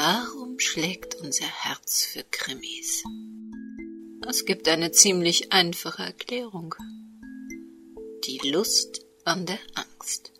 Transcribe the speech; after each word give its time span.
Warum 0.00 0.60
schlägt 0.60 1.16
unser 1.16 1.46
Herz 1.46 2.04
für 2.04 2.22
Krimis? 2.22 3.02
Es 4.28 4.44
gibt 4.44 4.68
eine 4.68 4.92
ziemlich 4.92 5.52
einfache 5.52 6.04
Erklärung. 6.04 6.76
Die 8.24 8.38
Lust 8.48 9.04
an 9.24 9.44
der 9.44 9.58
Angst. 9.74 10.30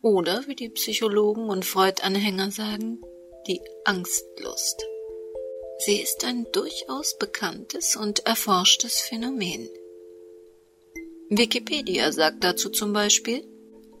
Oder, 0.00 0.42
wie 0.48 0.56
die 0.56 0.70
Psychologen 0.70 1.50
und 1.50 1.64
Freud-Anhänger 1.64 2.50
sagen, 2.50 3.00
die 3.46 3.60
Angstlust. 3.84 4.82
Sie 5.78 6.00
ist 6.00 6.24
ein 6.24 6.44
durchaus 6.50 7.16
bekanntes 7.18 7.94
und 7.94 8.26
erforschtes 8.26 9.02
Phänomen. 9.02 9.68
Wikipedia 11.28 12.10
sagt 12.10 12.42
dazu 12.42 12.70
zum 12.70 12.92
Beispiel, 12.92 13.51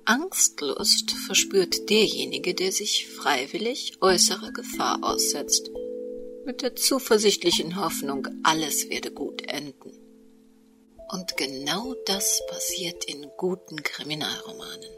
Angstlust 0.04 1.12
verspürt 1.26 1.88
derjenige, 1.90 2.54
der 2.54 2.72
sich 2.72 3.08
freiwillig 3.08 3.94
äußerer 4.00 4.52
Gefahr 4.52 4.98
aussetzt, 5.02 5.70
mit 6.44 6.62
der 6.62 6.74
zuversichtlichen 6.74 7.80
Hoffnung, 7.80 8.26
alles 8.42 8.88
werde 8.90 9.12
gut 9.12 9.42
enden. 9.48 9.92
Und 11.10 11.36
genau 11.36 11.94
das 12.06 12.42
passiert 12.48 13.04
in 13.04 13.30
guten 13.36 13.82
Kriminalromanen. 13.82 14.90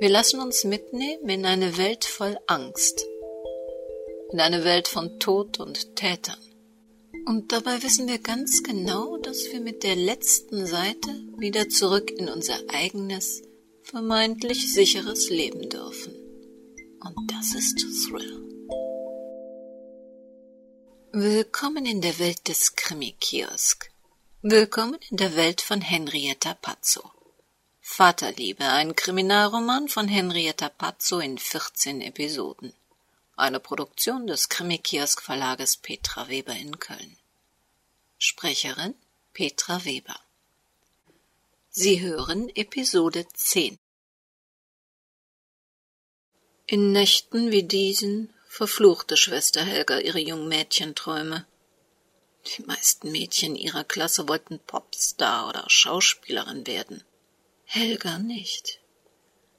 Wir 0.00 0.08
lassen 0.08 0.40
uns 0.40 0.64
mitnehmen 0.64 1.28
in 1.28 1.46
eine 1.46 1.76
Welt 1.76 2.04
voll 2.04 2.38
Angst, 2.46 3.06
in 4.32 4.40
eine 4.40 4.64
Welt 4.64 4.88
von 4.88 5.18
Tod 5.20 5.60
und 5.60 5.94
Tätern. 5.96 6.38
Und 7.26 7.52
dabei 7.52 7.82
wissen 7.82 8.08
wir 8.08 8.18
ganz 8.18 8.62
genau, 8.62 9.18
dass 9.18 9.52
wir 9.52 9.60
mit 9.60 9.82
der 9.84 9.96
letzten 9.96 10.66
Seite 10.66 11.10
wieder 11.36 11.68
zurück 11.68 12.10
in 12.10 12.28
unser 12.28 12.58
eigenes, 12.68 13.42
vermeintlich 13.82 14.72
sicheres 14.72 15.30
Leben 15.30 15.68
dürfen. 15.68 16.14
Und 17.00 17.32
das 17.32 17.54
ist 17.54 17.78
Thrill. 18.06 18.40
Willkommen 21.12 21.86
in 21.86 22.00
der 22.00 22.18
Welt 22.18 22.46
des 22.48 22.76
Krimi-Kiosk. 22.76 23.90
Willkommen 24.42 24.98
in 25.10 25.16
der 25.16 25.34
Welt 25.34 25.60
von 25.60 25.80
Henrietta 25.80 26.54
Pazzo. 26.54 27.10
Vaterliebe, 27.80 28.64
ein 28.64 28.94
Kriminalroman 28.94 29.88
von 29.88 30.06
Henrietta 30.06 30.68
Pazzo 30.68 31.18
in 31.18 31.38
14 31.38 32.00
Episoden. 32.00 32.72
Eine 33.36 33.58
Produktion 33.58 34.26
des 34.26 34.48
Krimi-Kiosk 34.48 35.22
Verlages 35.22 35.76
Petra 35.76 36.28
Weber 36.28 36.54
in 36.54 36.78
Köln. 36.78 37.16
Sprecherin 38.18 38.94
Petra 39.32 39.84
Weber. 39.84 40.20
Sie 41.72 42.00
hören 42.00 42.48
Episode 42.56 43.28
10. 43.32 43.78
In 46.66 46.90
Nächten 46.90 47.52
wie 47.52 47.62
diesen 47.62 48.34
verfluchte 48.48 49.16
Schwester 49.16 49.62
Helga 49.62 50.00
ihre 50.00 50.18
jungen 50.18 50.48
Mädchenträume. 50.48 51.46
Die 52.44 52.62
meisten 52.62 53.12
Mädchen 53.12 53.54
ihrer 53.54 53.84
Klasse 53.84 54.26
wollten 54.26 54.58
Popstar 54.58 55.48
oder 55.48 55.64
Schauspielerin 55.68 56.66
werden. 56.66 57.04
Helga 57.66 58.18
nicht. 58.18 58.80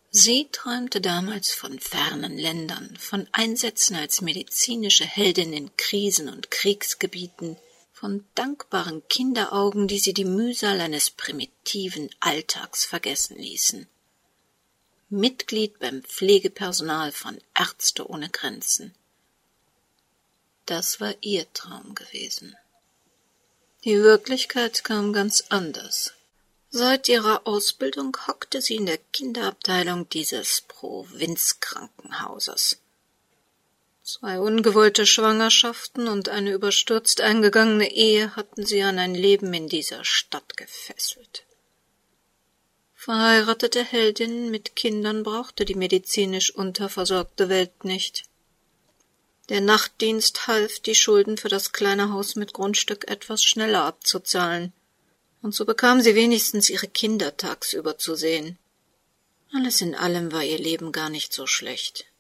Sie 0.09 0.49
träumte 0.51 0.99
damals 0.99 1.53
von 1.53 1.79
fernen 1.79 2.37
Ländern, 2.37 2.93
von 2.99 3.25
Einsätzen 3.31 3.95
als 3.95 4.19
medizinische 4.19 5.05
Heldin 5.05 5.53
in 5.53 5.77
Krisen 5.77 6.27
und 6.27 6.51
Kriegsgebieten, 6.51 7.55
von 8.01 8.25
dankbaren 8.33 9.07
Kinderaugen, 9.09 9.87
die 9.87 9.99
sie 9.99 10.15
die 10.15 10.25
Mühsal 10.25 10.81
eines 10.81 11.11
primitiven 11.11 12.09
Alltags 12.19 12.83
vergessen 12.83 13.37
ließen. 13.37 13.87
Mitglied 15.09 15.77
beim 15.77 16.01
Pflegepersonal 16.01 17.11
von 17.11 17.39
Ärzte 17.53 18.09
ohne 18.09 18.29
Grenzen. 18.29 18.95
Das 20.65 20.99
war 20.99 21.13
ihr 21.21 21.45
Traum 21.53 21.93
gewesen. 21.93 22.55
Die 23.83 24.01
Wirklichkeit 24.01 24.83
kam 24.83 25.13
ganz 25.13 25.43
anders. 25.49 26.13
Seit 26.71 27.07
ihrer 27.07 27.45
Ausbildung 27.45 28.17
hockte 28.25 28.63
sie 28.63 28.77
in 28.77 28.87
der 28.87 28.97
Kinderabteilung 28.97 30.09
dieses 30.09 30.61
Provinzkrankenhauses. 30.61 32.79
Zwei 34.19 34.41
ungewollte 34.41 35.05
Schwangerschaften 35.05 36.09
und 36.09 36.27
eine 36.27 36.51
überstürzt 36.51 37.21
eingegangene 37.21 37.93
Ehe 37.93 38.35
hatten 38.35 38.65
sie 38.65 38.81
an 38.81 38.99
ein 38.99 39.15
Leben 39.15 39.53
in 39.53 39.69
dieser 39.69 40.03
Stadt 40.03 40.57
gefesselt. 40.57 41.45
Verheiratete 42.93 43.81
Heldinnen 43.81 44.51
mit 44.51 44.75
Kindern 44.75 45.23
brauchte 45.23 45.63
die 45.63 45.75
medizinisch 45.75 46.53
unterversorgte 46.53 47.47
Welt 47.47 47.85
nicht. 47.85 48.25
Der 49.47 49.61
Nachtdienst 49.61 50.45
half, 50.45 50.81
die 50.81 50.95
Schulden 50.95 51.37
für 51.37 51.47
das 51.47 51.71
kleine 51.71 52.11
Haus 52.11 52.35
mit 52.35 52.51
Grundstück 52.51 53.09
etwas 53.09 53.41
schneller 53.45 53.85
abzuzahlen, 53.85 54.73
und 55.41 55.55
so 55.55 55.63
bekam 55.63 56.01
sie 56.01 56.15
wenigstens 56.15 56.69
ihre 56.69 56.89
Kinder 56.89 57.37
tagsüber 57.37 57.97
zu 57.97 58.15
sehen. 58.15 58.57
Alles 59.53 59.79
in 59.79 59.95
allem 59.95 60.33
war 60.33 60.43
ihr 60.43 60.59
Leben 60.59 60.91
gar 60.91 61.09
nicht 61.09 61.31
so 61.31 61.47
schlecht. 61.47 62.10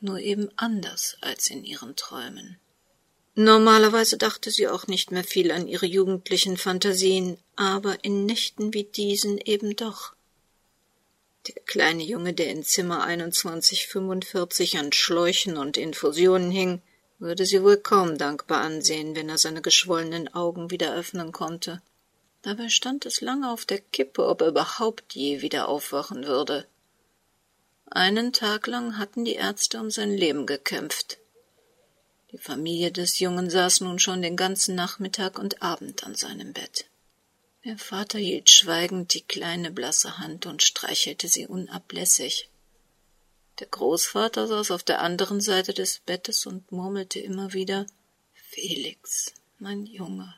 Nur 0.00 0.18
eben 0.20 0.48
anders 0.56 1.16
als 1.20 1.50
in 1.50 1.64
ihren 1.64 1.96
Träumen. 1.96 2.58
Normalerweise 3.34 4.18
dachte 4.18 4.50
sie 4.50 4.68
auch 4.68 4.86
nicht 4.86 5.12
mehr 5.12 5.24
viel 5.24 5.52
an 5.52 5.68
ihre 5.68 5.86
jugendlichen 5.86 6.56
Fantasien, 6.56 7.38
aber 7.56 8.04
in 8.04 8.26
Nächten 8.26 8.74
wie 8.74 8.84
diesen 8.84 9.38
eben 9.38 9.76
doch. 9.76 10.14
Der 11.46 11.62
kleine 11.62 12.02
Junge, 12.02 12.34
der 12.34 12.50
in 12.50 12.64
Zimmer 12.64 13.06
2145 13.06 14.78
an 14.78 14.92
Schläuchen 14.92 15.56
und 15.56 15.76
Infusionen 15.76 16.50
hing, 16.50 16.82
würde 17.18 17.46
sie 17.46 17.62
wohl 17.62 17.76
kaum 17.76 18.18
dankbar 18.18 18.60
ansehen, 18.60 19.16
wenn 19.16 19.28
er 19.28 19.38
seine 19.38 19.62
geschwollenen 19.62 20.32
Augen 20.34 20.70
wieder 20.70 20.94
öffnen 20.94 21.32
konnte. 21.32 21.80
Dabei 22.42 22.68
stand 22.68 23.06
es 23.06 23.20
lange 23.20 23.50
auf 23.50 23.64
der 23.64 23.78
Kippe, 23.78 24.26
ob 24.26 24.40
er 24.42 24.48
überhaupt 24.48 25.14
je 25.14 25.42
wieder 25.42 25.68
aufwachen 25.68 26.26
würde. 26.26 26.66
Einen 27.90 28.32
Tag 28.32 28.66
lang 28.66 28.98
hatten 28.98 29.24
die 29.24 29.34
Ärzte 29.34 29.80
um 29.80 29.90
sein 29.90 30.12
Leben 30.12 30.46
gekämpft. 30.46 31.18
Die 32.32 32.38
Familie 32.38 32.92
des 32.92 33.18
Jungen 33.18 33.48
saß 33.48 33.80
nun 33.80 33.98
schon 33.98 34.20
den 34.20 34.36
ganzen 34.36 34.74
Nachmittag 34.74 35.38
und 35.38 35.62
Abend 35.62 36.04
an 36.04 36.14
seinem 36.14 36.52
Bett. 36.52 36.84
Der 37.64 37.78
Vater 37.78 38.18
hielt 38.18 38.50
schweigend 38.50 39.14
die 39.14 39.22
kleine 39.22 39.70
blasse 39.70 40.18
Hand 40.18 40.44
und 40.44 40.62
streichelte 40.62 41.28
sie 41.28 41.46
unablässig. 41.46 42.50
Der 43.58 43.66
Großvater 43.66 44.46
saß 44.46 44.70
auf 44.70 44.82
der 44.82 45.00
anderen 45.00 45.40
Seite 45.40 45.72
des 45.72 45.98
Bettes 46.00 46.46
und 46.46 46.70
murmelte 46.70 47.18
immer 47.18 47.54
wieder 47.54 47.86
Felix, 48.34 49.32
mein 49.58 49.86
Junge. 49.86 50.34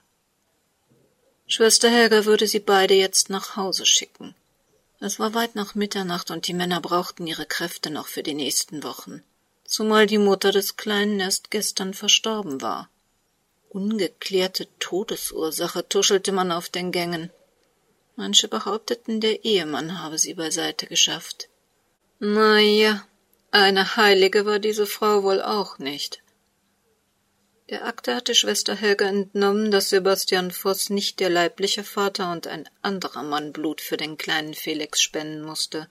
Schwester 1.47 1.91
Helga 1.91 2.25
würde 2.25 2.47
sie 2.47 2.61
beide 2.61 2.94
jetzt 2.94 3.28
nach 3.28 3.56
Hause 3.56 3.84
schicken. 3.84 4.37
Es 5.00 5.19
war 5.19 5.34
weit 5.34 5.55
nach 5.55 5.75
Mitternacht 5.75 6.31
und 6.31 6.47
die 6.47 6.55
Männer 6.55 6.81
brauchten 6.81 7.27
ihre 7.27 7.47
Kräfte 7.47 7.91
noch 7.91 8.06
für 8.06 8.22
die 8.22 8.34
nächsten 8.34 8.83
Wochen 8.83 9.22
zumal 9.71 10.06
die 10.06 10.19
Mutter 10.19 10.50
des 10.50 10.77
Kleinen 10.77 11.21
erst 11.21 11.53
gestern 11.53 11.94
verstorben 11.94 12.61
war. 12.61 12.91
Ungeklärte 13.69 14.66
Todesursache 14.81 15.88
tuschelte 15.88 16.33
man 16.33 16.50
auf 16.50 16.69
den 16.69 16.91
Gängen. 16.91 17.31
Manche 18.16 18.49
behaupteten, 18.49 19.21
der 19.21 19.44
Ehemann 19.44 20.03
habe 20.03 20.19
sie 20.19 20.34
beiseite 20.34 20.87
geschafft. 20.88 21.49
Na 22.19 22.59
ja, 22.59 23.06
eine 23.53 23.97
Heilige 23.97 24.44
war 24.44 24.59
diese 24.59 24.87
Frau 24.87 25.22
wohl 25.22 25.41
auch 25.41 25.78
nicht. 25.78 26.21
Der 27.70 27.86
Akte 27.86 28.16
hatte 28.16 28.34
Schwester 28.34 28.75
Helga 28.75 29.06
entnommen, 29.06 29.70
dass 29.70 29.91
Sebastian 29.91 30.50
Voss 30.50 30.91
nicht 30.91 31.20
der 31.20 31.31
leibliche 31.31 31.84
Vater 31.84 32.32
und 32.32 32.48
ein 32.48 32.69
anderer 32.82 33.22
Mann 33.22 33.53
Blut 33.53 33.81
für 33.81 33.97
den 33.97 34.19
kleinen 34.19 34.54
Felix 34.54 35.00
spenden 35.00 35.42
musste. 35.42 35.88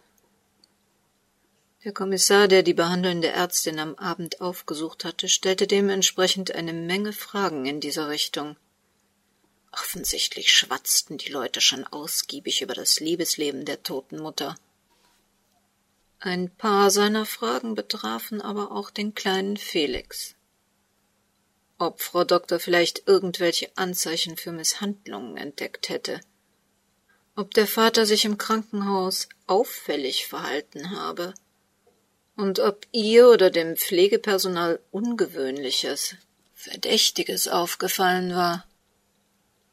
Der 1.85 1.93
Kommissar, 1.93 2.49
der 2.49 2.63
die 2.63 2.73
behandelnde 2.73 3.29
Ärztin 3.29 3.79
am 3.79 3.95
Abend 3.95 4.41
aufgesucht 4.41 5.05
hatte, 5.05 5.29
stellte 5.29 5.67
dementsprechend 5.67 6.53
eine 6.53 6.73
Menge 6.73 7.13
Fragen 7.13 7.65
in 7.65 7.79
dieser 7.79 8.09
Richtung. 8.09 8.57
Offensichtlich 9.71 10.51
schwatzten 10.51 11.17
die 11.17 11.31
Leute 11.31 11.61
schon 11.61 11.85
ausgiebig 11.85 12.61
über 12.61 12.73
das 12.73 12.99
Liebesleben 12.99 13.63
der 13.63 13.83
toten 13.83 14.19
Mutter. 14.19 14.57
Ein 16.19 16.49
paar 16.49 16.91
seiner 16.91 17.25
Fragen 17.25 17.73
betrafen 17.73 18.41
aber 18.41 18.73
auch 18.73 18.89
den 18.89 19.15
kleinen 19.15 19.55
Felix. 19.55 20.35
Ob 21.79 22.01
Frau 22.01 22.25
Doktor 22.25 22.59
vielleicht 22.59 23.07
irgendwelche 23.07 23.71
Anzeichen 23.75 24.35
für 24.35 24.51
Misshandlungen 24.51 25.37
entdeckt 25.37 25.87
hätte. 25.87 26.19
Ob 27.35 27.53
der 27.53 27.67
Vater 27.67 28.05
sich 28.05 28.25
im 28.25 28.37
Krankenhaus 28.37 29.29
auffällig 29.47 30.27
verhalten 30.27 30.91
habe 30.91 31.33
und 32.35 32.59
ob 32.59 32.85
ihr 32.91 33.29
oder 33.29 33.49
dem 33.49 33.77
Pflegepersonal 33.77 34.79
Ungewöhnliches, 34.91 36.15
Verdächtiges 36.53 37.47
aufgefallen 37.47 38.35
war. 38.35 38.65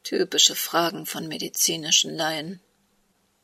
Typische 0.03 0.55
Fragen 0.55 1.05
von 1.05 1.27
medizinischen 1.27 2.15
Laien. 2.15 2.61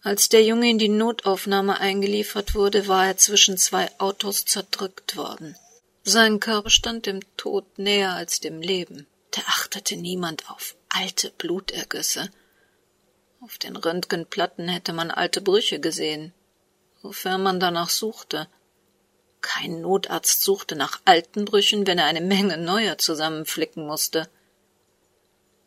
Als 0.02 0.30
der 0.30 0.44
Junge 0.44 0.70
in 0.70 0.80
die 0.80 0.88
Notaufnahme 0.88 1.82
eingeliefert 1.82 2.56
wurde, 2.56 2.88
war 2.88 3.08
er 3.08 3.18
zwischen 3.18 3.58
zwei 3.58 3.90
Autos 4.00 4.46
zerdrückt 4.46 5.18
worden. 5.18 5.58
Sein 6.06 6.42
Körper 6.42 6.70
stand 6.70 7.06
dem 7.06 7.22
Tod 7.38 7.80
näher 7.80 8.12
als 8.12 8.42
dem 8.42 8.62
Leben. 8.62 9.08
Da 9.32 9.42
achtete 9.48 9.96
niemand 9.96 10.50
auf 10.52 10.76
alte 10.90 11.32
Blutergüsse. 11.38 12.30
Auf 13.40 13.58
den 13.58 13.78
Röntgenplatten 13.78 14.68
hätte 14.68 14.92
man 14.92 15.12
alte 15.12 15.40
Brüche 15.40 15.80
gesehen, 15.80 16.34
wofern 17.02 17.42
man 17.42 17.62
danach 17.62 17.90
suchte. 17.90 18.48
Kein 19.40 19.80
Notarzt 19.80 20.42
suchte 20.42 20.76
nach 20.76 21.00
alten 21.06 21.46
Brüchen, 21.46 21.88
wenn 21.88 22.00
er 22.00 22.06
eine 22.06 22.22
Menge 22.22 22.58
neuer 22.58 22.98
zusammenflicken 22.98 23.88
musste. 23.88 24.30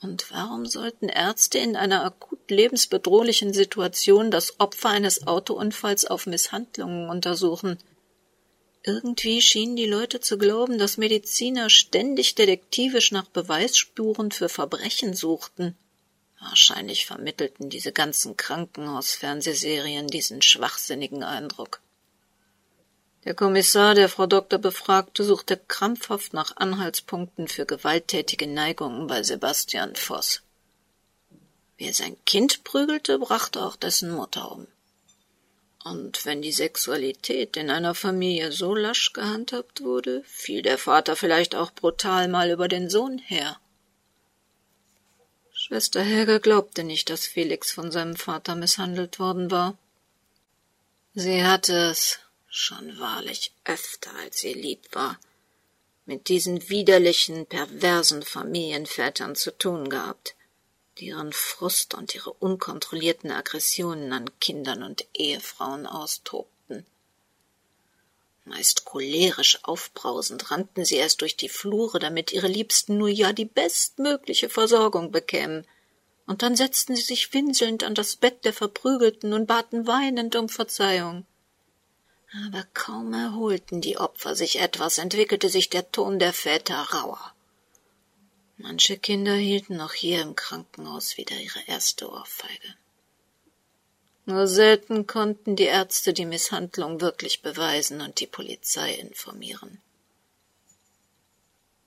Und 0.02 0.30
warum 0.30 0.66
sollten 0.66 1.08
Ärzte 1.08 1.58
in 1.58 1.76
einer 1.76 2.04
akut 2.04 2.50
lebensbedrohlichen 2.50 3.54
Situation 3.54 4.30
das 4.30 4.60
Opfer 4.60 4.90
eines 4.90 5.26
Autounfalls 5.26 6.04
auf 6.04 6.26
Misshandlungen 6.26 7.08
untersuchen? 7.08 7.78
Irgendwie 8.88 9.42
schienen 9.42 9.74
die 9.74 9.84
Leute 9.86 10.20
zu 10.20 10.38
glauben, 10.38 10.78
dass 10.78 10.96
Mediziner 10.96 11.70
ständig 11.70 12.36
detektivisch 12.36 13.10
nach 13.10 13.26
Beweisspuren 13.26 14.30
für 14.30 14.48
Verbrechen 14.48 15.12
suchten. 15.12 15.76
Wahrscheinlich 16.38 17.04
vermittelten 17.04 17.68
diese 17.68 17.90
ganzen 17.90 18.36
Krankenhausfernsehserien 18.36 20.06
diesen 20.06 20.40
schwachsinnigen 20.40 21.24
Eindruck. 21.24 21.80
Der 23.24 23.34
Kommissar, 23.34 23.96
der 23.96 24.08
Frau 24.08 24.26
Doktor 24.26 24.60
befragte, 24.60 25.24
suchte 25.24 25.56
krampfhaft 25.56 26.32
nach 26.32 26.56
Anhaltspunkten 26.56 27.48
für 27.48 27.66
gewalttätige 27.66 28.46
Neigungen 28.46 29.08
bei 29.08 29.24
Sebastian 29.24 29.96
Voss. 29.96 30.42
Wer 31.76 31.92
sein 31.92 32.16
Kind 32.24 32.62
prügelte, 32.62 33.18
brachte 33.18 33.64
auch 33.64 33.74
dessen 33.74 34.12
Mutter 34.12 34.52
um. 34.52 34.68
Und 35.88 36.26
wenn 36.26 36.42
die 36.42 36.52
Sexualität 36.52 37.56
in 37.56 37.70
einer 37.70 37.94
Familie 37.94 38.50
so 38.50 38.74
lasch 38.74 39.12
gehandhabt 39.12 39.82
wurde, 39.82 40.24
fiel 40.26 40.62
der 40.62 40.78
Vater 40.78 41.14
vielleicht 41.14 41.54
auch 41.54 41.70
brutal 41.70 42.26
mal 42.26 42.50
über 42.50 42.66
den 42.66 42.90
Sohn 42.90 43.18
her. 43.18 43.60
Schwester 45.52 46.02
Helga 46.02 46.38
glaubte 46.38 46.82
nicht, 46.82 47.08
dass 47.08 47.28
Felix 47.28 47.70
von 47.70 47.92
seinem 47.92 48.16
Vater 48.16 48.56
misshandelt 48.56 49.20
worden 49.20 49.52
war. 49.52 49.78
Sie 51.14 51.44
hatte 51.44 51.90
es 51.92 52.18
schon 52.48 52.98
wahrlich 52.98 53.52
öfter, 53.64 54.10
als 54.24 54.42
ihr 54.42 54.56
lieb 54.56 54.88
war, 54.90 55.20
mit 56.04 56.28
diesen 56.28 56.68
widerlichen, 56.68 57.46
perversen 57.46 58.22
Familienvätern 58.22 59.36
zu 59.36 59.56
tun 59.56 59.88
gehabt 59.88 60.34
die 60.98 61.06
ihren 61.06 61.32
Frust 61.32 61.94
und 61.94 62.14
ihre 62.14 62.32
unkontrollierten 62.32 63.30
Aggressionen 63.30 64.12
an 64.12 64.30
Kindern 64.40 64.82
und 64.82 65.06
Ehefrauen 65.14 65.86
austobten. 65.86 66.86
Meist 68.44 68.84
cholerisch 68.84 69.58
aufbrausend 69.64 70.50
rannten 70.50 70.84
sie 70.84 70.96
erst 70.96 71.20
durch 71.20 71.36
die 71.36 71.48
Flure, 71.48 71.98
damit 71.98 72.32
ihre 72.32 72.46
Liebsten 72.46 72.96
nur 72.96 73.08
ja 73.08 73.32
die 73.32 73.44
bestmögliche 73.44 74.48
Versorgung 74.48 75.10
bekämen, 75.10 75.66
und 76.26 76.42
dann 76.42 76.56
setzten 76.56 76.96
sie 76.96 77.02
sich 77.02 77.32
winselnd 77.34 77.84
an 77.84 77.94
das 77.94 78.16
Bett 78.16 78.44
der 78.44 78.52
Verprügelten 78.52 79.32
und 79.32 79.46
baten 79.46 79.86
weinend 79.86 80.34
um 80.36 80.48
Verzeihung. 80.48 81.26
Aber 82.46 82.64
kaum 82.74 83.12
erholten 83.12 83.80
die 83.80 83.98
Opfer 83.98 84.34
sich 84.34 84.60
etwas, 84.60 84.98
entwickelte 84.98 85.48
sich 85.48 85.70
der 85.70 85.90
Ton 85.92 86.18
der 86.18 86.32
Väter 86.32 86.76
rauer. 86.92 87.35
Manche 88.58 88.96
Kinder 88.98 89.34
hielten 89.34 89.80
auch 89.80 89.92
hier 89.92 90.22
im 90.22 90.34
Krankenhaus 90.34 91.16
wieder 91.16 91.36
ihre 91.36 91.60
erste 91.66 92.10
Ohrfeige. 92.10 92.74
Nur 94.24 94.48
selten 94.48 95.06
konnten 95.06 95.54
die 95.56 95.64
Ärzte 95.64 96.12
die 96.12 96.24
Misshandlung 96.24 97.00
wirklich 97.00 97.42
beweisen 97.42 98.00
und 98.00 98.18
die 98.18 98.26
Polizei 98.26 98.94
informieren. 98.94 99.80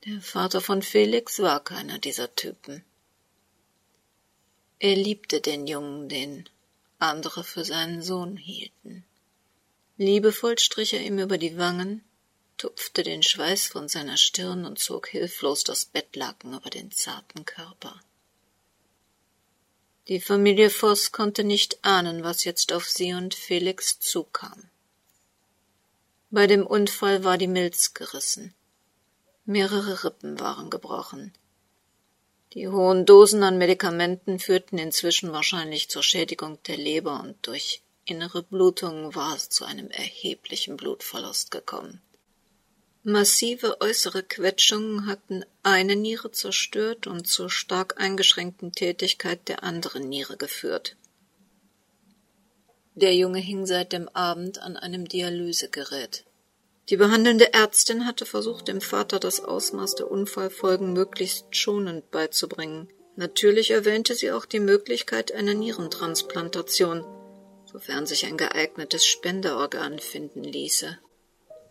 Der 0.05 0.21
Vater 0.21 0.61
von 0.61 0.81
Felix 0.81 1.39
war 1.39 1.61
keiner 1.61 1.97
dieser 1.97 2.33
Typen. 2.35 2.85
Er 4.79 4.95
liebte 4.95 5.41
den 5.41 5.67
Jungen, 5.67 6.07
den 6.07 6.47
andere 6.99 7.43
für 7.43 7.65
seinen 7.65 8.01
Sohn 8.01 8.37
hielten. 8.37 9.03
Liebevoll 9.97 10.57
strich 10.57 10.93
er 10.93 11.01
ihm 11.01 11.19
über 11.19 11.37
die 11.37 11.57
Wangen, 11.57 12.05
tupfte 12.59 13.01
den 13.01 13.23
Schweiß 13.23 13.67
von 13.67 13.87
seiner 13.87 14.17
Stirn 14.17 14.65
und 14.65 14.77
zog 14.77 15.07
hilflos 15.07 15.63
das 15.63 15.85
Bettlaken 15.85 16.53
über 16.53 16.69
den 16.69 16.91
zarten 16.91 17.45
Körper. 17.45 17.99
Die 20.09 20.19
Familie 20.19 20.69
Voss 20.69 21.11
konnte 21.11 21.43
nicht 21.43 21.79
ahnen, 21.83 22.23
was 22.23 22.43
jetzt 22.43 22.73
auf 22.73 22.87
sie 22.87 23.13
und 23.13 23.33
Felix 23.33 23.99
zukam. 23.99 24.69
Bei 26.31 26.47
dem 26.47 26.67
Unfall 26.67 27.23
war 27.23 27.37
die 27.37 27.47
Milz 27.47 27.93
gerissen. 27.93 28.53
Mehrere 29.45 30.03
Rippen 30.03 30.39
waren 30.39 30.69
gebrochen. 30.69 31.33
Die 32.53 32.67
hohen 32.67 33.05
Dosen 33.05 33.43
an 33.43 33.57
Medikamenten 33.57 34.39
führten 34.39 34.77
inzwischen 34.77 35.31
wahrscheinlich 35.31 35.89
zur 35.89 36.03
Schädigung 36.03 36.61
der 36.63 36.77
Leber 36.77 37.21
und 37.21 37.35
durch 37.47 37.81
innere 38.05 38.43
Blutungen 38.43 39.15
war 39.15 39.35
es 39.35 39.49
zu 39.49 39.65
einem 39.65 39.89
erheblichen 39.91 40.75
Blutverlust 40.75 41.51
gekommen. 41.51 42.01
Massive 43.03 43.79
äußere 43.79 44.23
Quetschungen 44.23 45.05
hatten 45.05 45.45
eine 45.63 45.95
Niere 45.95 46.31
zerstört 46.31 47.07
und 47.07 47.27
zur 47.27 47.49
stark 47.49 47.99
eingeschränkten 47.99 48.73
Tätigkeit 48.73 49.47
der 49.47 49.63
anderen 49.63 50.09
Niere 50.09 50.35
geführt. 50.35 50.97
Der 52.95 53.15
Junge 53.15 53.39
hing 53.39 53.65
seit 53.65 53.93
dem 53.93 54.09
Abend 54.09 54.61
an 54.61 54.75
einem 54.75 55.07
Dialysegerät. 55.07 56.25
Die 56.89 56.97
behandelnde 56.97 57.53
Ärztin 57.53 58.05
hatte 58.05 58.25
versucht, 58.25 58.67
dem 58.67 58.81
Vater 58.81 59.19
das 59.19 59.39
Ausmaß 59.39 59.95
der 59.95 60.11
Unfallfolgen 60.11 60.91
möglichst 60.91 61.55
schonend 61.55 62.11
beizubringen. 62.11 62.89
Natürlich 63.15 63.71
erwähnte 63.71 64.13
sie 64.15 64.31
auch 64.31 64.45
die 64.45 64.59
Möglichkeit 64.59 65.31
einer 65.31 65.53
Nierentransplantation, 65.53 67.05
sofern 67.65 68.05
sich 68.05 68.25
ein 68.25 68.37
geeignetes 68.37 69.05
Spenderorgan 69.05 69.99
finden 69.99 70.43
ließe. 70.43 70.99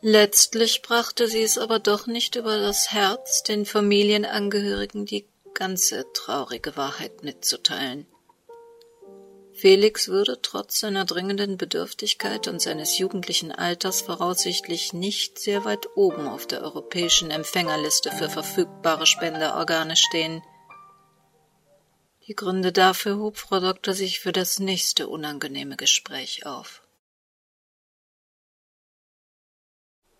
Letztlich 0.00 0.82
brachte 0.82 1.26
sie 1.26 1.42
es 1.42 1.58
aber 1.58 1.80
doch 1.80 2.06
nicht 2.06 2.36
über 2.36 2.56
das 2.56 2.92
Herz, 2.92 3.42
den 3.42 3.66
Familienangehörigen 3.66 5.06
die 5.06 5.26
ganze 5.54 6.06
traurige 6.12 6.76
Wahrheit 6.76 7.24
mitzuteilen. 7.24 8.06
Felix 9.52 10.06
würde 10.06 10.40
trotz 10.40 10.78
seiner 10.78 11.04
dringenden 11.04 11.56
Bedürftigkeit 11.56 12.46
und 12.46 12.62
seines 12.62 12.96
jugendlichen 12.96 13.50
Alters 13.50 14.02
voraussichtlich 14.02 14.92
nicht 14.92 15.40
sehr 15.40 15.64
weit 15.64 15.88
oben 15.96 16.28
auf 16.28 16.46
der 16.46 16.62
europäischen 16.62 17.32
Empfängerliste 17.32 18.12
für 18.12 18.30
verfügbare 18.30 19.04
Spenderorgane 19.04 19.96
stehen. 19.96 20.42
Die 22.28 22.36
Gründe 22.36 22.70
dafür 22.70 23.16
hob 23.18 23.36
Frau 23.36 23.58
Doktor 23.58 23.94
sich 23.94 24.20
für 24.20 24.30
das 24.30 24.60
nächste 24.60 25.08
unangenehme 25.08 25.76
Gespräch 25.76 26.46
auf. 26.46 26.82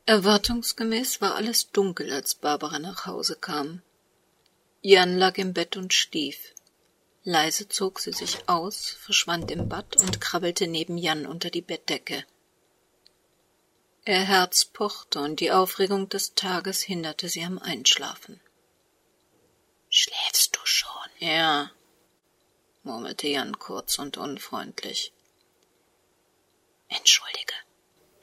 Erwartungsgemäß 0.09 1.21
war 1.21 1.35
alles 1.35 1.71
dunkel, 1.71 2.11
als 2.11 2.35
Barbara 2.35 2.79
nach 2.79 3.05
Hause 3.05 3.37
kam. 3.37 3.83
Jan 4.81 5.19
lag 5.19 5.37
im 5.37 5.53
Bett 5.53 5.77
und 5.77 5.93
schlief. 5.93 6.55
Leise 7.25 7.69
zog 7.69 8.01
sie 8.01 8.15
sich 8.15 8.49
aus, 8.49 8.89
verschwand 8.89 9.51
im 9.51 9.69
Bad 9.69 9.99
und 9.99 10.19
krabbelte 10.19 10.67
neben 10.67 10.97
Jan 10.97 11.27
unter 11.27 11.51
die 11.51 11.61
Bettdecke. 11.61 12.25
Ihr 14.07 14.25
Herz 14.25 14.65
pochte 14.65 15.21
und 15.21 15.41
die 15.41 15.53
Aufregung 15.53 16.09
des 16.09 16.35
Tages 16.35 16.81
hinderte 16.81 17.29
sie 17.29 17.45
am 17.45 17.59
Einschlafen. 17.59 18.41
Schläfst 19.91 20.57
du 20.57 20.61
schon? 20.65 21.11
Ja, 21.19 21.71
murmelte 22.83 23.29
Jan 23.29 23.59
kurz 23.59 23.99
und 23.99 24.17
unfreundlich. 24.17 25.13
Entschuldige, 26.89 27.48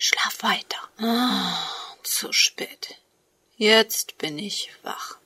Schlaf 0.07 0.43
weiter. 0.43 0.77
Ah, 0.99 1.57
zu 2.03 2.31
spät. 2.31 2.95
Jetzt 3.57 4.19
bin 4.19 4.37
ich 4.37 4.69
wach. 4.83 5.17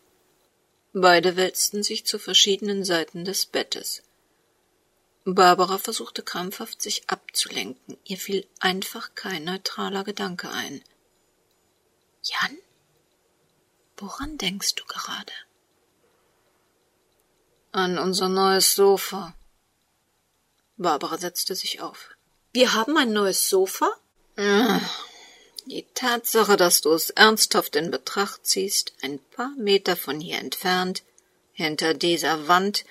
Beide 0.94 1.36
wälzten 1.36 1.84
sich 1.84 2.06
zu 2.06 2.18
verschiedenen 2.18 2.86
Seiten 2.86 3.26
des 3.26 3.46
Bettes. 3.46 4.04
Barbara 5.26 5.80
versuchte 5.80 6.24
krampfhaft, 6.24 6.82
sich 6.82 7.10
abzulenken. 7.10 7.98
Ihr 8.06 8.18
fiel 8.18 8.48
einfach 8.62 9.16
kein 9.16 9.44
neutraler 9.44 10.06
Gedanke 10.06 10.50
ein. 10.50 10.82
Jan? 12.24 12.58
Woran 13.98 14.38
denkst 14.38 14.76
du 14.76 14.86
gerade? 14.86 15.34
An 17.74 17.98
unser 17.98 18.30
neues 18.30 18.76
Sofa. 18.76 19.36
Barbara 20.78 21.18
setzte 21.18 21.54
sich 21.54 21.82
auf. 21.82 22.12
Wir 22.54 22.74
haben 22.74 22.96
ein 22.96 23.12
neues 23.12 23.50
Sofa? 23.50 23.99
Die 25.66 25.86
Tatsache, 25.94 26.56
dass 26.56 26.80
du 26.80 26.94
es 26.94 27.10
ernsthaft 27.10 27.76
in 27.76 27.92
Betracht 27.92 28.48
ziehst, 28.48 28.94
ein 29.02 29.20
paar 29.36 29.52
Meter 29.58 29.98
von 29.98 30.22
hier 30.22 30.38
entfernt, 30.38 31.04
hinter 31.52 31.94
dieser 31.94 32.48
Wand, 32.48 32.86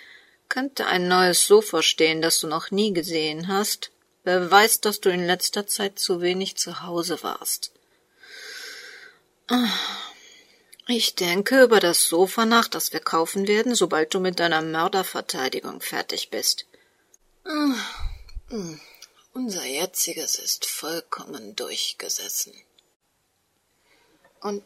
könnte 0.50 0.87
ein 0.87 1.09
neues 1.09 1.47
Sofa 1.47 1.83
stehen, 1.83 2.21
das 2.21 2.40
du 2.40 2.49
noch 2.49 2.71
nie 2.71 2.93
gesehen 2.93 3.49
hast, 3.49 3.90
beweist, 4.25 4.85
dass 4.85 5.00
du 5.00 5.09
in 5.09 5.26
letzter 5.26 5.67
Zeit 5.67 5.99
zu 5.99 6.21
wenig 6.21 6.57
zu 6.57 6.83
Hause 6.83 7.23
warst. 7.23 7.73
Ich 10.87 11.14
denke 11.14 11.62
über 11.62 11.81
das 11.81 12.05
Sofa 12.05 12.45
nach, 12.45 12.69
das 12.69 12.93
wir 12.93 13.00
kaufen 13.00 13.49
werden, 13.49 13.75
sobald 13.75 14.12
du 14.12 14.21
mit 14.21 14.38
deiner 14.38 14.61
Mörderverteidigung 14.61 15.81
fertig 15.81 16.28
bist. 16.28 16.67
Unser 19.33 19.65
jetziges 19.65 20.37
ist 20.37 20.67
vollkommen 20.67 21.55
durchgesessen. 21.57 22.55
Und 24.41 24.63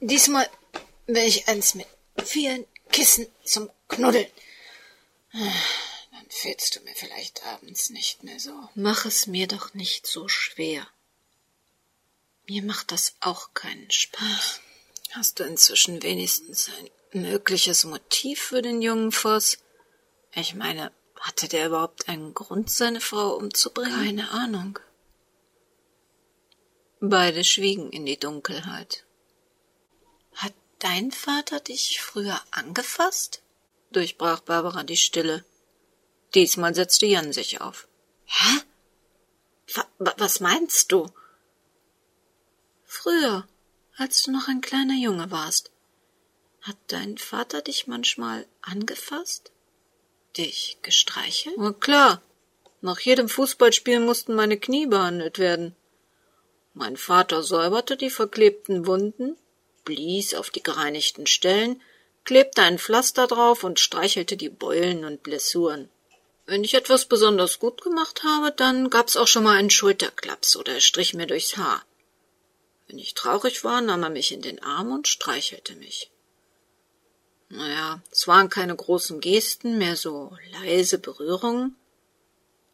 diesmal 0.00 0.48
will 1.06 1.24
ich 1.24 1.48
eins 1.48 1.74
mit 1.74 1.86
vielen 2.24 2.66
Kissen 2.90 3.26
zum 3.44 3.70
Knuddeln. 3.88 4.30
Dann 5.32 6.30
fehlst 6.30 6.76
du 6.76 6.80
mir 6.80 6.94
vielleicht 6.94 7.44
abends 7.46 7.90
nicht 7.90 8.24
mehr 8.24 8.40
so. 8.40 8.68
Mach 8.74 9.04
es 9.04 9.26
mir 9.26 9.46
doch 9.46 9.74
nicht 9.74 10.06
so 10.06 10.28
schwer. 10.28 10.88
Mir 12.48 12.62
macht 12.62 12.92
das 12.92 13.14
auch 13.20 13.54
keinen 13.54 13.90
Spaß. 13.90 14.60
Hast 15.12 15.40
du 15.40 15.44
inzwischen 15.44 16.02
wenigstens 16.02 16.68
ein 16.68 16.90
mögliches 17.22 17.84
Motiv 17.84 18.40
für 18.40 18.62
den 18.62 18.82
jungen 18.82 19.12
Voss? 19.12 19.58
Ich 20.32 20.54
meine, 20.54 20.92
hatte 21.20 21.48
der 21.48 21.66
überhaupt 21.66 22.08
einen 22.08 22.34
Grund, 22.34 22.70
seine 22.70 23.00
Frau 23.00 23.34
umzubringen? 23.34 24.04
Keine 24.04 24.30
Ahnung. 24.30 24.78
Beide 27.00 27.44
schwiegen 27.44 27.90
in 27.90 28.06
die 28.06 28.18
Dunkelheit. 28.18 29.04
Hat 30.34 30.54
dein 30.78 31.12
Vater 31.12 31.60
dich 31.60 32.00
früher 32.00 32.40
angefasst? 32.50 33.42
durchbrach 33.92 34.40
Barbara 34.40 34.82
die 34.82 34.96
Stille. 34.96 35.44
Diesmal 36.34 36.74
setzte 36.74 37.06
Jan 37.06 37.32
sich 37.32 37.60
auf. 37.60 37.88
Hä? 38.24 38.60
W 39.98 40.10
was 40.18 40.40
meinst 40.40 40.92
du? 40.92 41.10
Früher, 42.84 43.48
als 43.96 44.22
du 44.22 44.32
noch 44.32 44.48
ein 44.48 44.60
kleiner 44.60 44.94
Junge 44.94 45.30
warst, 45.30 45.70
hat 46.62 46.76
dein 46.88 47.16
Vater 47.18 47.62
dich 47.62 47.86
manchmal 47.86 48.46
angefasst? 48.60 49.52
Dich 50.36 50.78
gestreichelt? 50.82 51.56
Na 51.58 51.72
klar. 51.72 52.22
Nach 52.82 53.00
jedem 53.00 53.28
Fußballspiel 53.28 54.00
mussten 54.00 54.34
meine 54.34 54.58
Knie 54.58 54.86
behandelt 54.86 55.38
werden. 55.38 55.74
Mein 56.74 56.96
Vater 56.96 57.42
säuberte 57.42 57.96
die 57.96 58.10
verklebten 58.10 58.86
Wunden, 58.86 59.36
blies 59.84 60.34
auf 60.34 60.50
die 60.50 60.62
gereinigten 60.62 61.26
Stellen, 61.26 61.80
klebte 62.24 62.62
ein 62.62 62.78
Pflaster 62.78 63.26
drauf 63.26 63.64
und 63.64 63.80
streichelte 63.80 64.36
die 64.36 64.50
Beulen 64.50 65.04
und 65.04 65.22
Blessuren. 65.22 65.88
Wenn 66.44 66.64
ich 66.64 66.74
etwas 66.74 67.06
besonders 67.06 67.58
gut 67.58 67.82
gemacht 67.82 68.22
habe, 68.22 68.52
dann 68.52 68.90
gab's 68.90 69.16
auch 69.16 69.26
schon 69.26 69.44
mal 69.44 69.56
einen 69.56 69.70
Schulterklaps 69.70 70.54
oder 70.56 70.74
er 70.74 70.80
strich 70.80 71.14
mir 71.14 71.26
durchs 71.26 71.56
Haar. 71.56 71.82
Wenn 72.86 72.98
ich 72.98 73.14
traurig 73.14 73.64
war, 73.64 73.80
nahm 73.80 74.02
er 74.02 74.10
mich 74.10 74.32
in 74.32 74.42
den 74.42 74.62
Arm 74.62 74.92
und 74.92 75.08
streichelte 75.08 75.74
mich. 75.76 76.10
Naja, 77.48 78.02
es 78.10 78.26
waren 78.26 78.48
keine 78.48 78.74
großen 78.74 79.20
Gesten, 79.20 79.78
mehr 79.78 79.96
so 79.96 80.36
leise 80.52 80.98
Berührungen, 80.98 81.76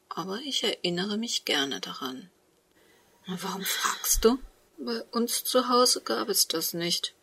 aber 0.09 0.39
ich 0.45 0.65
erinnere 0.65 1.19
mich 1.19 1.45
gerne 1.45 1.81
daran. 1.81 2.31
Warum 3.27 3.63
fragst 3.63 4.25
du? 4.25 4.39
Bei 4.79 5.03
uns 5.11 5.45
zu 5.45 5.69
Hause 5.69 6.01
gab 6.01 6.29
es 6.29 6.49
das 6.49 6.75
nicht. 6.75 7.15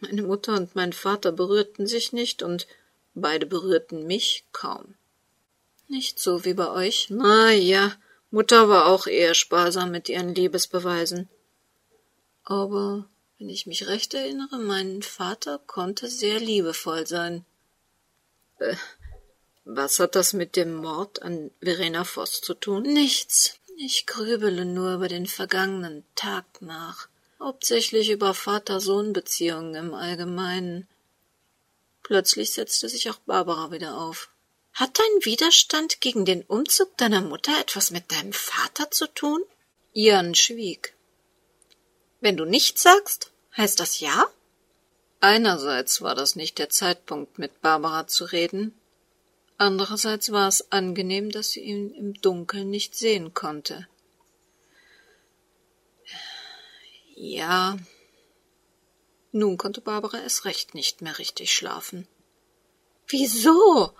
Meine 0.00 0.22
Mutter 0.22 0.54
und 0.54 0.74
mein 0.74 0.92
Vater 0.92 1.32
berührten 1.32 1.86
sich 1.86 2.12
nicht 2.12 2.42
und 2.42 2.66
beide 3.14 3.46
berührten 3.46 4.06
mich 4.06 4.44
kaum. 4.52 4.94
Nicht 5.88 6.18
so 6.18 6.44
wie 6.44 6.54
bei 6.54 6.68
euch? 6.68 7.06
Na 7.10 7.52
ja, 7.52 7.92
Mutter 8.30 8.68
war 8.68 8.86
auch 8.86 9.06
eher 9.06 9.34
sparsam 9.34 9.90
mit 9.90 10.08
ihren 10.08 10.34
Liebesbeweisen. 10.34 11.28
Aber 12.44 13.08
wenn 13.42 13.48
ich 13.48 13.66
mich 13.66 13.88
recht 13.88 14.14
erinnere, 14.14 14.56
mein 14.56 15.02
Vater 15.02 15.58
konnte 15.66 16.06
sehr 16.06 16.38
liebevoll 16.38 17.08
sein. 17.08 17.44
Äh, 18.60 18.76
was 19.64 19.98
hat 19.98 20.14
das 20.14 20.32
mit 20.32 20.54
dem 20.54 20.76
Mord 20.76 21.22
an 21.22 21.50
Verena 21.60 22.04
Voss 22.04 22.40
zu 22.40 22.54
tun? 22.54 22.84
Nichts. 22.84 23.54
Ich 23.76 24.06
grübele 24.06 24.64
nur 24.64 24.94
über 24.94 25.08
den 25.08 25.26
vergangenen 25.26 26.04
Tag 26.14 26.44
nach, 26.62 27.08
hauptsächlich 27.40 28.10
über 28.10 28.32
Vater-Sohn-Beziehungen 28.32 29.74
im 29.74 29.94
Allgemeinen. 29.94 30.86
Plötzlich 32.04 32.52
setzte 32.52 32.88
sich 32.88 33.10
auch 33.10 33.18
Barbara 33.26 33.72
wieder 33.72 33.98
auf. 33.98 34.30
Hat 34.72 34.96
dein 35.00 35.24
Widerstand 35.24 36.00
gegen 36.00 36.24
den 36.24 36.44
Umzug 36.44 36.96
deiner 36.96 37.22
Mutter 37.22 37.58
etwas 37.60 37.90
mit 37.90 38.12
deinem 38.12 38.32
Vater 38.32 38.92
zu 38.92 39.12
tun? 39.12 39.42
Ian 39.94 40.36
schwieg. 40.36 40.94
Wenn 42.20 42.36
du 42.36 42.44
nichts 42.44 42.84
sagst, 42.84 43.31
heißt 43.56 43.80
das 43.80 44.00
ja? 44.00 44.26
Einerseits 45.20 46.02
war 46.02 46.14
das 46.14 46.36
nicht 46.36 46.58
der 46.58 46.68
Zeitpunkt, 46.68 47.38
mit 47.38 47.60
Barbara 47.62 48.06
zu 48.06 48.24
reden, 48.24 48.74
andererseits 49.56 50.32
war 50.32 50.48
es 50.48 50.72
angenehm, 50.72 51.30
dass 51.30 51.50
sie 51.50 51.60
ihn 51.60 51.94
im 51.94 52.14
Dunkeln 52.14 52.70
nicht 52.70 52.96
sehen 52.96 53.32
konnte. 53.32 53.86
Ja. 57.14 57.78
Nun 59.30 59.56
konnte 59.56 59.80
Barbara 59.80 60.18
es 60.26 60.44
recht 60.44 60.74
nicht 60.74 61.02
mehr 61.02 61.18
richtig 61.18 61.54
schlafen. 61.54 62.08
Wieso? 63.06 63.92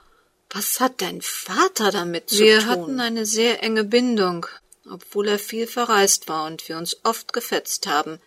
Was 0.51 0.81
hat 0.81 1.01
dein 1.01 1.23
Vater 1.23 1.93
damit 1.93 2.31
zu 2.31 2.41
wir 2.41 2.59
tun? 2.59 2.67
Wir 2.67 2.67
hatten 2.67 3.01
eine 3.01 3.27
sehr 3.27 3.63
enge 3.63 3.85
Bindung. 3.85 4.47
Obwohl 4.91 5.29
er 5.29 5.39
viel 5.39 5.69
verreist 5.69 6.29
war 6.29 6.47
und 6.47 6.69
wir 6.69 6.77
uns 6.77 6.97
oft 7.05 7.33
gefetzt 7.33 7.87
haben, 7.87 8.19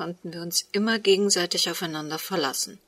konnten 0.00 0.32
wir 0.32 0.40
uns 0.40 0.66
immer 0.72 0.98
gegenseitig 0.98 1.68
aufeinander 1.68 2.18
verlassen. 2.18 2.80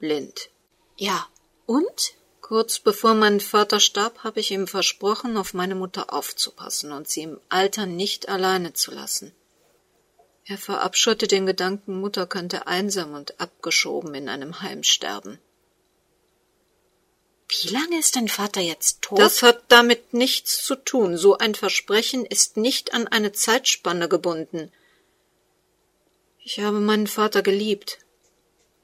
Blind. 0.00 0.50
Ja, 0.96 1.28
und? 1.66 2.14
Kurz 2.40 2.80
bevor 2.80 3.14
mein 3.14 3.38
Vater 3.38 3.78
starb, 3.78 4.24
habe 4.24 4.40
ich 4.40 4.50
ihm 4.50 4.66
versprochen, 4.66 5.36
auf 5.36 5.54
meine 5.54 5.76
Mutter 5.76 6.12
aufzupassen 6.12 6.90
und 6.90 7.08
sie 7.08 7.22
im 7.22 7.40
Alter 7.48 7.86
nicht 7.86 8.28
alleine 8.28 8.72
zu 8.72 8.90
lassen. 8.90 9.32
Er 10.44 10.58
verabscheute 10.58 11.28
den 11.28 11.46
Gedanken, 11.46 12.00
Mutter 12.00 12.26
könnte 12.26 12.66
einsam 12.66 13.14
und 13.14 13.40
abgeschoben 13.40 14.12
in 14.16 14.28
einem 14.28 14.62
Heim 14.62 14.82
sterben. 14.82 15.38
Wie 17.48 17.68
lange 17.68 18.00
ist 18.00 18.16
dein 18.16 18.26
Vater 18.26 18.62
jetzt 18.62 19.02
tot? 19.02 19.20
Das 19.20 19.44
hat 19.44 19.62
damit 19.68 20.12
nichts 20.12 20.64
zu 20.64 20.74
tun. 20.74 21.18
So 21.18 21.38
ein 21.38 21.54
Versprechen 21.54 22.26
ist 22.26 22.56
nicht 22.56 22.94
an 22.94 23.06
eine 23.06 23.30
Zeitspanne 23.30 24.08
gebunden. 24.08 24.72
Ich 26.48 26.60
habe 26.60 26.78
meinen 26.78 27.08
Vater 27.08 27.42
geliebt. 27.42 27.98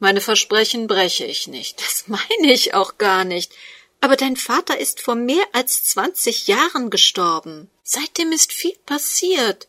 Meine 0.01 0.21
Versprechen 0.21 0.89
breche 0.89 1.25
ich 1.25 1.47
nicht. 1.47 1.81
Das 1.81 2.05
meine 2.09 2.53
ich 2.53 2.75
auch 2.75 2.99
gar 2.99 3.25
nicht. 3.25 3.53
Aber 4.01 4.17
dein 4.17 4.35
Vater 4.35 4.81
ist 4.81 5.01
vor 5.01 5.15
mehr 5.15 5.45
als 5.53 5.85
zwanzig 5.85 6.49
Jahren 6.49 6.91
gestorben. 6.91 7.71
Seitdem 7.85 8.33
ist 8.33 8.53
viel 8.53 8.75
passiert. 8.85 9.69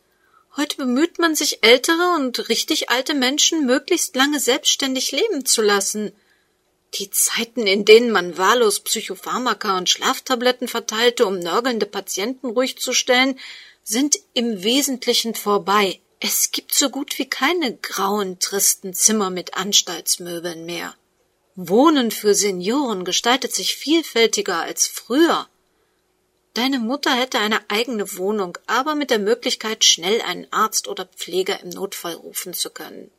Heute 0.56 0.76
bemüht 0.76 1.20
man 1.20 1.36
sich, 1.36 1.62
ältere 1.62 2.16
und 2.16 2.48
richtig 2.48 2.90
alte 2.90 3.14
Menschen 3.14 3.64
möglichst 3.64 4.16
lange 4.16 4.40
selbstständig 4.40 5.12
leben 5.12 5.46
zu 5.46 5.62
lassen. 5.62 6.10
Die 6.94 7.12
Zeiten, 7.12 7.64
in 7.64 7.84
denen 7.84 8.10
man 8.10 8.36
wahllos 8.36 8.80
Psychopharmaka 8.80 9.78
und 9.78 9.88
Schlaftabletten 9.88 10.66
verteilte, 10.66 11.26
um 11.26 11.38
nörgelnde 11.38 11.86
Patienten 11.86 12.48
ruhig 12.48 12.76
zu 12.76 12.92
stellen, 12.92 13.38
sind 13.84 14.18
im 14.32 14.64
Wesentlichen 14.64 15.36
vorbei. 15.36 16.00
Es 16.26 16.52
gibt 16.52 16.74
so 16.74 16.88
gut 16.88 17.18
wie 17.18 17.28
keine 17.28 17.76
grauen, 17.76 18.38
tristen 18.38 18.94
Zimmer 18.94 19.28
mit 19.28 19.58
Anstaltsmöbeln 19.58 20.64
mehr. 20.64 20.94
Wohnen 21.54 22.10
für 22.10 22.32
Senioren 22.32 23.04
gestaltet 23.04 23.54
sich 23.54 23.76
vielfältiger 23.76 24.56
als 24.60 24.86
früher. 24.86 25.46
Deine 26.54 26.78
Mutter 26.78 27.10
hätte 27.10 27.40
eine 27.40 27.60
eigene 27.68 28.16
Wohnung, 28.16 28.56
aber 28.66 28.94
mit 28.94 29.10
der 29.10 29.18
Möglichkeit, 29.18 29.84
schnell 29.84 30.22
einen 30.22 30.50
Arzt 30.50 30.88
oder 30.88 31.04
Pfleger 31.04 31.60
im 31.60 31.68
Notfall 31.68 32.14
rufen 32.14 32.54
zu 32.54 32.70
können. 32.70 33.10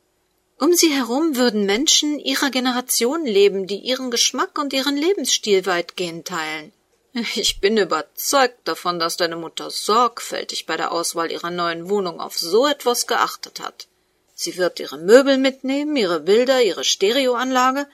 Um 0.58 0.72
sie 0.72 0.92
herum 0.92 1.36
würden 1.36 1.64
Menschen 1.64 2.18
ihrer 2.18 2.50
Generation 2.50 3.24
leben, 3.24 3.68
die 3.68 3.78
ihren 3.78 4.10
Geschmack 4.10 4.58
und 4.58 4.72
ihren 4.72 4.96
Lebensstil 4.96 5.64
weitgehend 5.64 6.26
teilen. 6.26 6.72
Ich 7.18 7.62
bin 7.62 7.78
überzeugt 7.78 8.68
davon, 8.68 8.98
dass 8.98 9.16
deine 9.16 9.36
Mutter 9.36 9.70
sorgfältig 9.70 10.66
bei 10.66 10.76
der 10.76 10.92
Auswahl 10.92 11.32
ihrer 11.32 11.50
neuen 11.50 11.88
Wohnung 11.88 12.20
auf 12.20 12.38
so 12.38 12.66
etwas 12.66 13.06
geachtet 13.06 13.58
hat. 13.58 13.88
Sie 14.34 14.58
wird 14.58 14.80
ihre 14.80 14.98
Möbel 14.98 15.38
mitnehmen, 15.38 15.96
ihre 15.96 16.20
Bilder, 16.20 16.62
ihre 16.62 16.84
Stereoanlage, 16.84 17.86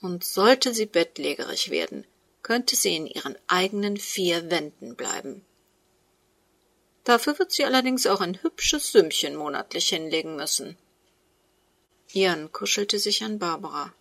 und 0.00 0.24
sollte 0.24 0.74
sie 0.74 0.86
bettlägerig 0.86 1.70
werden, 1.70 2.04
könnte 2.42 2.74
sie 2.74 2.96
in 2.96 3.06
ihren 3.06 3.38
eigenen 3.46 3.96
vier 3.96 4.50
Wänden 4.50 4.96
bleiben. 4.96 5.44
Dafür 7.04 7.38
wird 7.38 7.52
sie 7.52 7.64
allerdings 7.64 8.08
auch 8.08 8.20
ein 8.20 8.42
hübsches 8.42 8.90
Sümmchen 8.90 9.36
monatlich 9.36 9.90
hinlegen 9.90 10.34
müssen. 10.34 10.76
Ian 12.12 12.50
kuschelte 12.50 12.98
sich 12.98 13.22
an 13.22 13.38
Barbara. 13.38 13.94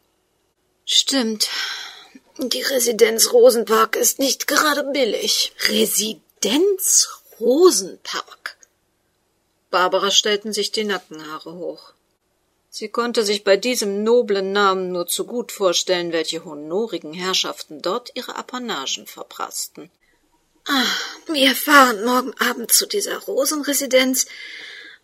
Stimmt. 0.85 1.49
Die 2.41 2.61
Residenz 2.61 3.33
Rosenpark 3.33 3.97
ist 3.97 4.17
nicht 4.17 4.47
gerade 4.47 4.85
billig. 4.85 5.51
Residenz 5.67 7.09
Rosenpark? 7.37 8.55
Barbara 9.69 10.09
stellten 10.09 10.53
sich 10.53 10.71
die 10.71 10.85
Nackenhaare 10.85 11.53
hoch. 11.53 11.91
Sie 12.69 12.87
konnte 12.87 13.23
sich 13.23 13.43
bei 13.43 13.57
diesem 13.57 14.03
noblen 14.03 14.53
Namen 14.53 14.93
nur 14.93 15.05
zu 15.05 15.25
gut 15.25 15.51
vorstellen, 15.51 16.13
welche 16.13 16.45
honorigen 16.45 17.13
Herrschaften 17.13 17.81
dort 17.81 18.11
ihre 18.15 18.37
Apanagen 18.37 19.05
verprassten. 19.05 19.91
Ah, 20.65 20.85
wir 21.27 21.53
fahren 21.53 22.05
morgen 22.05 22.33
Abend 22.39 22.71
zu 22.71 22.85
dieser 22.85 23.17
Rosenresidenz 23.17 24.27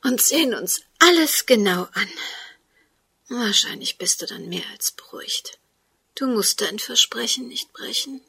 und 0.06 0.22
sehen 0.22 0.54
uns 0.54 0.84
alles 1.00 1.46
genau 1.46 1.90
an. 1.92 2.10
Wahrscheinlich 3.28 3.98
bist 3.98 4.22
du 4.22 4.26
dann 4.26 4.48
mehr 4.48 4.64
als 4.72 4.94
beruhigt. 4.94 5.60
Du 6.16 6.28
musst 6.28 6.62
dein 6.62 6.80
Versprechen 6.80 7.48
nicht 7.50 7.74
brechen. 7.74 8.22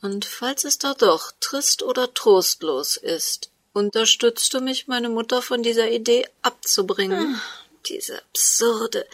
Und 0.00 0.24
falls 0.24 0.64
es 0.64 0.78
da 0.78 0.94
doch 0.94 1.32
trist 1.40 1.82
oder 1.82 2.12
trostlos 2.14 2.96
ist, 2.96 3.50
unterstützt 3.74 4.54
du 4.54 4.60
mich, 4.60 4.86
meine 4.86 5.08
Mutter 5.08 5.42
von 5.42 5.62
dieser 5.62 5.90
Idee 5.90 6.26
abzubringen. 6.42 7.36
Ach, 7.38 7.64
diese 7.86 8.18
absurde 8.18 9.06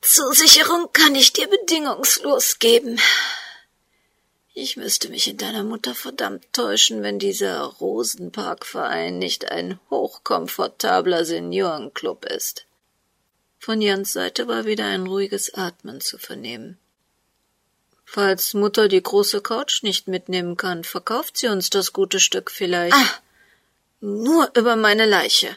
Zusicherung 0.00 0.92
kann 0.92 1.14
ich 1.14 1.32
dir 1.32 1.48
bedingungslos 1.48 2.58
geben. 2.58 3.00
Ich 4.52 4.76
müsste 4.76 5.08
mich 5.08 5.28
in 5.28 5.36
deiner 5.38 5.62
Mutter 5.62 5.94
verdammt 5.94 6.44
täuschen, 6.52 7.02
wenn 7.02 7.18
dieser 7.18 7.62
Rosenparkverein 7.62 9.18
nicht 9.18 9.50
ein 9.50 9.78
hochkomfortabler 9.88 11.24
Seniorenclub 11.24 12.24
ist. 12.26 12.66
Von 13.58 13.80
Jans 13.80 14.12
Seite 14.12 14.48
war 14.48 14.64
wieder 14.64 14.86
ein 14.86 15.06
ruhiges 15.06 15.54
Atmen 15.54 16.00
zu 16.00 16.18
vernehmen. 16.18 16.78
Falls 18.12 18.54
Mutter 18.54 18.88
die 18.88 19.00
große 19.00 19.40
Couch 19.40 19.84
nicht 19.84 20.08
mitnehmen 20.08 20.56
kann, 20.56 20.82
verkauft 20.82 21.36
sie 21.36 21.46
uns 21.46 21.70
das 21.70 21.92
gute 21.92 22.18
Stück 22.18 22.50
vielleicht. 22.50 22.92
Ah, 22.92 23.14
nur 24.00 24.50
über 24.56 24.74
meine 24.74 25.06
Leiche. 25.06 25.56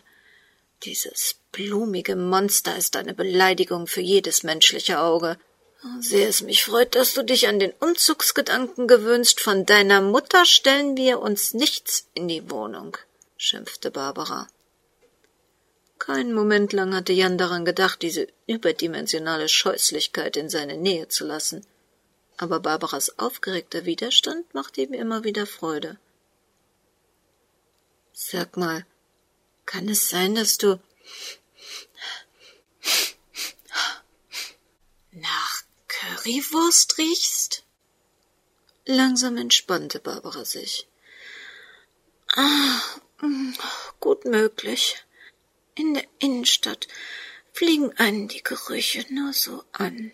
Dieses 0.84 1.38
blumige 1.52 2.16
Monster 2.16 2.78
ist 2.78 2.96
eine 2.96 3.16
Beleidigung 3.16 3.88
für 3.88 4.02
jedes 4.02 4.44
menschliche 4.44 5.00
Auge. 5.00 5.40
Sehr 6.00 6.30
es 6.30 6.42
mich 6.42 6.64
freut, 6.64 6.94
dass 6.94 7.16
du 7.16 7.24
dich 7.24 7.48
an 7.48 7.58
den 7.58 7.74
Umzugsgedanken 7.80 8.88
gewöhnst. 8.88 9.42
Von 9.42 9.66
deiner 9.66 10.02
Mutter 10.02 10.46
stellen 10.46 10.96
wir 10.96 11.22
uns 11.22 11.56
nichts 11.56 12.06
in 12.14 12.28
die 12.28 12.52
Wohnung, 12.52 12.96
schimpfte 13.36 13.90
Barbara. 13.90 14.48
Keinen 15.98 16.36
Moment 16.36 16.72
lang 16.72 16.94
hatte 16.94 17.14
Jan 17.14 17.40
daran 17.40 17.66
gedacht, 17.66 18.04
diese 18.04 18.28
überdimensionale 18.46 19.50
Scheußlichkeit 19.50 20.38
in 20.38 20.50
seine 20.50 20.78
Nähe 20.78 21.08
zu 21.08 21.26
lassen. 21.26 21.66
Aber 22.38 22.60
Barbaras 22.60 23.20
aufgeregter 23.20 23.86
Widerstand 23.86 24.54
machte 24.54 24.82
ihm 24.82 24.94
immer 24.94 25.24
wieder 25.24 25.46
Freude. 25.46 26.00
Sag 28.12 28.58
mal, 28.58 28.86
kann 29.66 29.90
es 29.90 30.10
sein, 30.10 30.36
dass 30.36 30.58
du 30.58 30.80
nach 35.12 35.64
Currywurst 35.88 36.98
riechst? 36.98 37.64
Langsam 38.86 39.38
entspannte 39.38 40.00
Barbara 40.00 40.44
sich. 40.44 40.88
Ah, 42.36 42.82
mm, 43.22 43.54
gut 44.00 44.26
möglich. 44.26 45.04
In 45.76 45.94
der 45.94 46.06
Innenstadt 46.20 46.88
fliegen 47.54 47.98
einen 47.98 48.28
die 48.28 48.44
Gerüche 48.44 49.06
nur 49.10 49.34
so 49.34 49.64
an, 49.72 50.12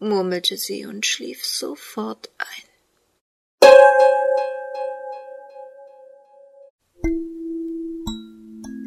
murmelte 0.00 0.56
sie 0.56 0.86
und 0.86 1.06
schlief 1.06 1.44
sofort 1.44 2.30
ein. 2.38 2.46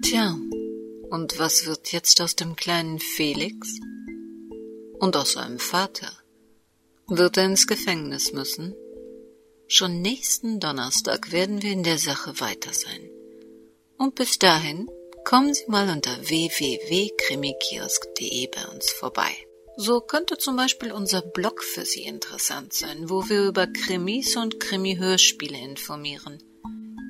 Tja, 0.04 0.38
und 1.10 1.40
was 1.40 1.66
wird 1.66 1.92
jetzt 1.92 2.22
aus 2.22 2.36
dem 2.36 2.56
kleinen 2.56 3.00
Felix? 3.00 3.80
Und 5.00 5.16
aus 5.16 5.34
seinem 5.34 5.60
Vater? 5.60 6.12
Wird 7.08 7.38
er 7.38 7.46
ins 7.46 7.68
Gefängnis 7.68 8.34
müssen? 8.34 8.76
Schon 9.68 10.02
nächsten 10.02 10.60
Donnerstag 10.60 11.32
werden 11.32 11.62
wir 11.62 11.72
in 11.72 11.84
der 11.84 11.98
Sache 11.98 12.40
weiter 12.40 12.74
sein. 12.74 13.10
Und 13.98 14.16
bis 14.16 14.40
dahin 14.40 14.90
kommen 15.24 15.54
Sie 15.54 15.66
mal 15.68 15.90
unter 15.90 16.28
www.krimikiosk.de 16.28 18.48
bei 18.48 18.66
uns 18.68 18.92
vorbei. 18.92 19.34
So 19.76 20.02
könnte 20.02 20.38
zum 20.38 20.56
Beispiel 20.56 20.92
unser 20.92 21.22
Blog 21.22 21.64
für 21.64 21.84
Sie 21.84 22.04
interessant 22.04 22.74
sein, 22.74 23.10
wo 23.10 23.28
wir 23.28 23.44
über 23.44 23.66
Krimis 23.66 24.36
und 24.36 24.60
Krimi-Hörspiele 24.60 25.58
informieren. 25.58 26.38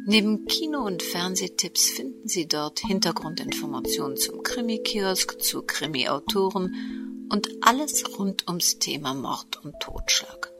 Neben 0.05 0.45
Kino- 0.45 0.85
und 0.85 1.03
Fernsehtipps 1.03 1.89
finden 1.89 2.27
Sie 2.27 2.47
dort 2.47 2.79
Hintergrundinformationen 2.79 4.17
zum 4.17 4.43
Krimi-Kiosk, 4.43 5.41
zu 5.41 5.63
Krimi-Autoren 5.63 7.27
und 7.29 7.49
alles 7.61 8.17
rund 8.17 8.47
ums 8.47 8.79
Thema 8.79 9.13
Mord 9.13 9.63
und 9.63 9.79
Totschlag. 9.81 10.51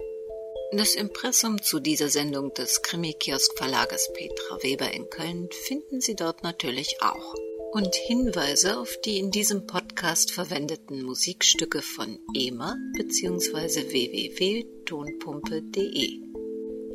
Das 0.73 0.95
Impressum 0.95 1.61
zu 1.61 1.79
dieser 1.79 2.09
Sendung 2.09 2.53
des 2.53 2.81
Krimi-Kiosk-Verlages 2.81 4.11
Petra 4.13 4.61
Weber 4.63 4.91
in 4.91 5.09
Köln 5.09 5.49
finden 5.51 6.01
Sie 6.01 6.15
dort 6.15 6.43
natürlich 6.43 7.01
auch. 7.01 7.35
Und 7.73 7.93
Hinweise 7.95 8.77
auf 8.77 8.95
die 9.03 9.17
in 9.17 9.31
diesem 9.31 9.65
Podcast 9.65 10.31
verwendeten 10.31 11.01
Musikstücke 11.01 11.81
von 11.81 12.19
EMA 12.35 12.77
bzw. 12.95 13.89
www.tonpumpe.de. 13.89 16.21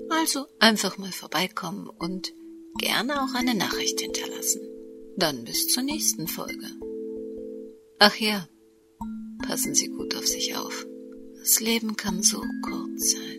Also 0.09 0.47
einfach 0.61 0.97
mal 0.97 1.11
vorbeikommen 1.11 1.89
und 1.89 2.33
gerne 2.79 3.25
auch 3.25 3.35
eine 3.35 3.57
Nachricht 3.57 4.01
hinterlassen. 4.01 4.61
Dann 5.17 5.45
bis 5.45 5.67
zur 5.67 5.83
nächsten 5.83 6.29
Folge. 6.29 6.71
Ach 7.99 8.15
ja, 8.15 8.49
passen 9.45 9.75
Sie 9.75 9.89
gut 9.89 10.15
auf 10.15 10.29
sich 10.29 10.55
auf. 10.55 10.87
Das 11.41 11.59
Leben 11.59 11.97
kann 11.97 12.23
so 12.23 12.41
kurz 12.63 13.11
sein. 13.11 13.38